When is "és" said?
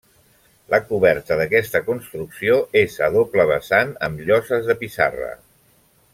2.81-2.97